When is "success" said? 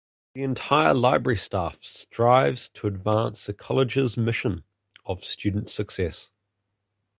5.69-6.31